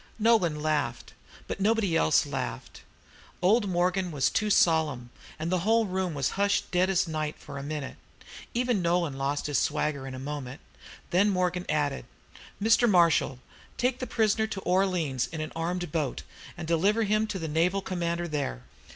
Nolan 0.17 0.59
laughed. 0.63 1.13
But 1.47 1.59
nobody 1.59 1.95
else 1.95 2.25
laughed. 2.25 2.81
Old 3.39 3.69
Morgan 3.69 4.09
was 4.09 4.31
too 4.31 4.49
solemn, 4.49 5.11
and 5.37 5.51
the 5.51 5.59
whole 5.59 5.85
room 5.85 6.15
was 6.15 6.31
hushed 6.41 6.71
dead 6.71 6.89
as 6.89 7.07
night 7.07 7.37
for 7.37 7.59
a 7.59 7.61
minute. 7.61 7.97
Even 8.55 8.81
Nolan 8.81 9.15
lost 9.15 9.45
his 9.45 9.59
swagger 9.59 10.07
in 10.07 10.15
a 10.15 10.17
moment. 10.17 10.59
Then 11.11 11.29
Morgan 11.29 11.67
added, 11.69 12.05
"Mr. 12.59 12.89
Marshal, 12.89 13.37
take 13.77 13.99
the 13.99 14.07
prisoner 14.07 14.47
to 14.47 14.59
Orleans 14.61 15.27
in 15.27 15.39
an 15.39 15.51
armed 15.55 15.91
boat, 15.91 16.23
and 16.57 16.67
deliver 16.67 17.03
him 17.03 17.27
to 17.27 17.37
the 17.37 17.47
naval 17.47 17.83
commander 17.83 18.27
there." 18.27 18.63